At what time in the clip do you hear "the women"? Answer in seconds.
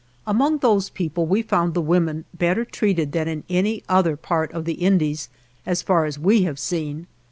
1.75-2.25